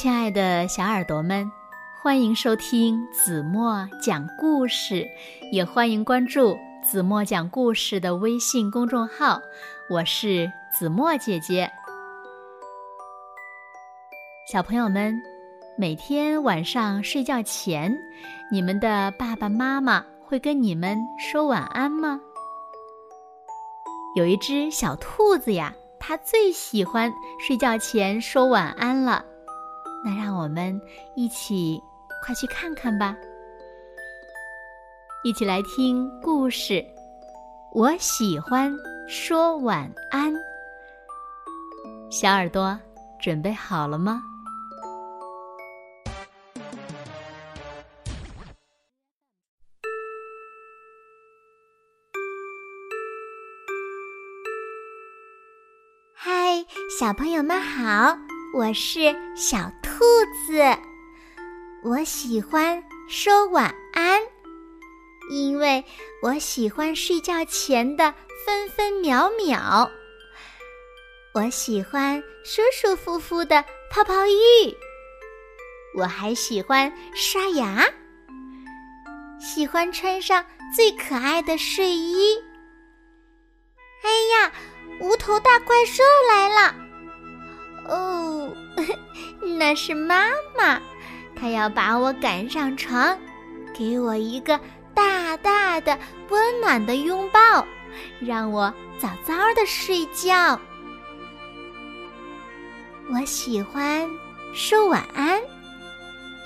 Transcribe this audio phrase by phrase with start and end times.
[0.00, 1.50] 亲爱的小耳朵们，
[2.00, 5.04] 欢迎收听子墨讲故事，
[5.50, 9.40] 也欢迎关注子墨讲故事的微信公众号。
[9.90, 11.68] 我是子墨姐姐。
[14.52, 15.20] 小朋友们，
[15.76, 17.92] 每天晚上睡觉前，
[18.52, 22.20] 你们的爸爸妈妈会跟你们说晚安吗？
[24.14, 29.24] 有一只小兔子呀，它最喜欢睡觉前说晚安了。
[30.04, 30.80] 那让我们
[31.16, 31.80] 一起
[32.24, 33.16] 快去看看吧！
[35.24, 36.84] 一起来听故事。
[37.74, 38.72] 我喜欢
[39.08, 40.32] 说晚安。
[42.10, 42.78] 小耳朵
[43.20, 44.22] 准备好了吗？
[56.14, 56.64] 嗨，
[56.98, 58.16] 小朋友们好，
[58.54, 59.70] 我是小。
[60.46, 60.62] 子，
[61.82, 64.20] 我喜欢说晚安，
[65.30, 65.84] 因为
[66.22, 69.90] 我喜欢睡觉前的分分秒秒。
[71.34, 74.76] 我喜欢舒舒服服的泡泡浴，
[75.96, 77.84] 我还喜欢刷牙，
[79.38, 82.36] 喜欢穿上最可爱的睡衣。
[84.02, 84.52] 哎呀，
[85.00, 86.87] 无头大怪兽来了！
[87.88, 88.48] 哦。
[89.58, 90.80] 那是妈妈，
[91.34, 93.18] 她要把我赶上床，
[93.76, 94.58] 给我一个
[94.94, 97.66] 大大的、温暖的拥抱，
[98.20, 100.58] 让我早早的睡觉。
[103.10, 104.08] 我喜欢
[104.54, 105.40] 说晚安，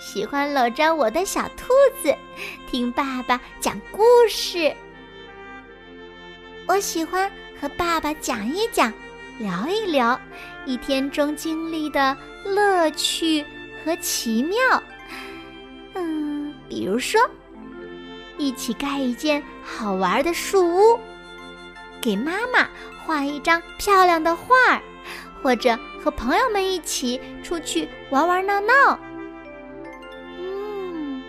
[0.00, 2.14] 喜欢搂着我的小兔子，
[2.70, 4.72] 听爸爸讲故事。
[6.66, 8.92] 我喜欢和爸爸讲一讲。
[9.38, 10.20] 聊一聊
[10.64, 13.44] 一天中经历的乐趣
[13.84, 14.56] 和奇妙，
[15.94, 17.20] 嗯，比如说，
[18.38, 20.98] 一起盖一件好玩的树屋，
[22.00, 22.68] 给妈妈
[23.04, 24.80] 画一张漂亮的画儿，
[25.42, 28.98] 或者和朋友们一起出去玩玩闹闹。
[30.38, 31.22] 嗯，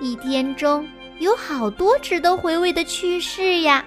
[0.00, 0.86] 一天中
[1.20, 3.82] 有好多值得回味的趣事呀。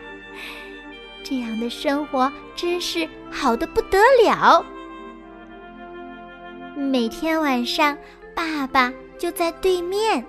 [1.31, 4.65] 这样的生活真是好的不得了。
[6.75, 7.97] 每天晚上，
[8.35, 10.25] 爸爸就在对面，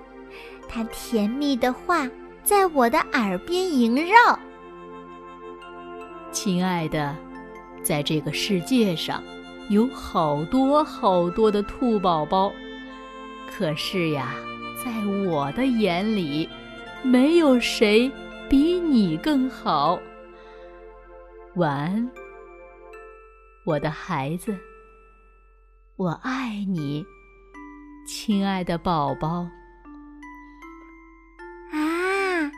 [0.68, 2.08] 他甜蜜的话
[2.44, 4.38] 在我的耳边萦绕。
[6.30, 7.16] 亲爱的，
[7.82, 9.20] 在这个世界上，
[9.70, 12.52] 有好多好多的兔宝宝，
[13.50, 14.36] 可是呀，
[14.84, 14.92] 在
[15.28, 16.48] 我的眼里，
[17.02, 18.08] 没有谁
[18.48, 19.98] 比你更好。
[21.56, 22.10] 晚安，
[23.66, 24.58] 我的孩子，
[25.96, 27.04] 我爱你，
[28.06, 29.46] 亲爱的宝宝。
[31.70, 32.50] 啊，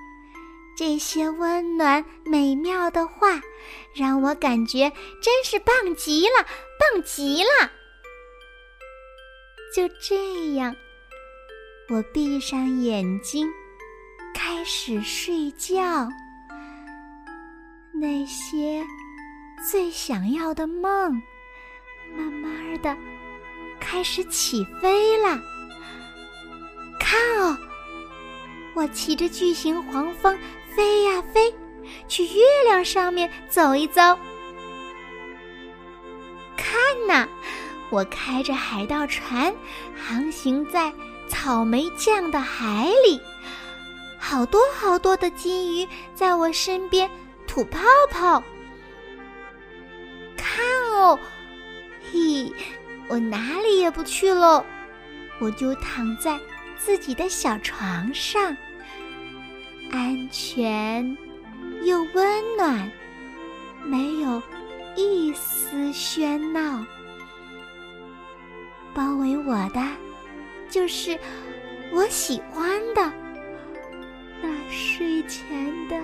[0.79, 3.41] 这些温暖美妙的话，
[3.97, 4.89] 让我感觉
[5.21, 6.47] 真是棒极了，
[6.79, 7.73] 棒极了。
[9.75, 10.77] 就这样，
[11.89, 13.51] 我闭上眼睛，
[14.33, 16.09] 开始睡觉。
[17.97, 18.85] 那些
[19.71, 21.23] 最想要的梦，
[22.17, 22.97] 慢慢的
[23.79, 25.41] 开始起飞了。
[26.99, 27.57] 看哦，
[28.75, 30.37] 我骑着巨型黄蜂
[30.75, 31.55] 飞呀飞，
[32.09, 34.19] 去月亮上面走一遭。
[36.57, 36.75] 看
[37.07, 37.29] 呐，
[37.91, 39.55] 我开着海盗船，
[39.97, 40.93] 航行在
[41.29, 43.21] 草莓酱的海里，
[44.19, 47.09] 好多好多的金鱼在我身边。
[47.55, 47.79] 吐泡
[48.11, 48.43] 泡，
[50.37, 51.17] 看哦，
[52.11, 52.53] 嘿，
[53.07, 54.65] 我哪里也不去喽，
[55.39, 56.37] 我就躺在
[56.77, 58.57] 自己的小床上，
[59.93, 61.17] 安全
[61.85, 62.91] 又温暖，
[63.85, 64.43] 没有
[64.97, 66.85] 一丝喧闹，
[68.93, 69.81] 包围我的
[70.69, 71.17] 就是
[71.93, 73.13] 我喜欢的
[74.43, 75.97] 那睡前的。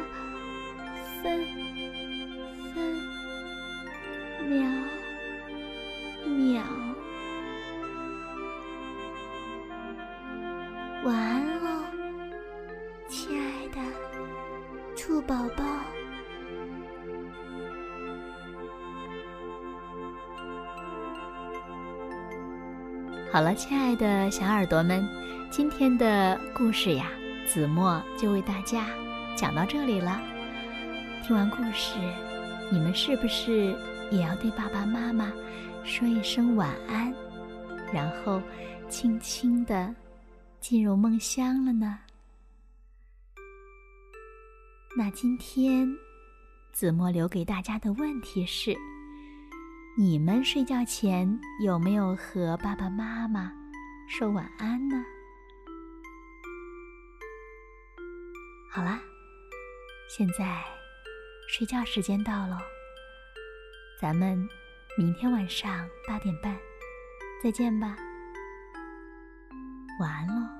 [23.32, 25.08] 好了，亲爱的小耳朵们，
[25.50, 27.12] 今天的故事呀，
[27.46, 28.88] 子墨就为大家
[29.36, 30.20] 讲到这里了。
[31.22, 31.94] 听完故事，
[32.72, 33.72] 你们是不是
[34.10, 35.32] 也要对爸爸妈妈
[35.84, 37.14] 说一声晚安？
[37.92, 38.42] 然后
[38.88, 39.94] 轻轻的
[40.58, 42.00] 进入梦乡了呢？
[44.96, 45.88] 那今天
[46.72, 48.76] 子墨留给大家的问题是：
[49.98, 53.52] 你们睡觉前有没有和爸爸妈妈
[54.08, 55.04] 说晚安呢？
[58.70, 59.00] 好啦，
[60.08, 60.62] 现在
[61.48, 62.58] 睡觉时间到了，
[64.00, 64.48] 咱们
[64.96, 66.56] 明天晚上八点半
[67.42, 67.96] 再见吧，
[69.98, 70.59] 晚安喽。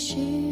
[0.00, 0.49] 是